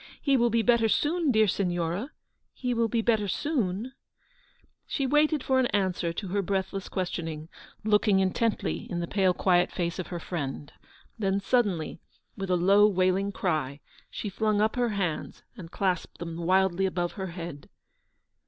He 0.19 0.35
will 0.35 0.49
be 0.49 0.63
better 0.63 0.89
soon, 0.89 1.29
dear 1.31 1.47
Signora; 1.47 2.09
he 2.53 2.73
will 2.73 2.87
be 2.87 3.03
better 3.03 3.27
soon?" 3.27 3.91
She 4.87 5.05
waited 5.05 5.43
for 5.43 5.59
an 5.59 5.67
answer 5.67 6.11
to 6.11 6.29
her 6.29 6.41
breathless 6.41 6.89
questioning, 6.89 7.49
looking 7.83 8.19
intently 8.19 8.89
in 8.89 8.99
the 8.99 9.05
pale 9.05 9.31
quiet 9.35 9.71
face 9.71 9.99
of 9.99 10.07
her 10.07 10.19
friend; 10.19 10.73
then 11.19 11.39
suddenly, 11.39 11.99
with 12.35 12.49
a 12.49 12.55
low, 12.57 12.87
wailing 12.87 13.31
cry, 13.31 13.79
she 14.09 14.27
flung 14.27 14.59
up 14.59 14.75
her 14.75 14.89
hands 14.89 15.43
and 15.55 15.69
clasped 15.69 16.17
them 16.17 16.35
wildly 16.35 16.87
above 16.87 17.11
her 17.11 17.27
head. 17.27 17.69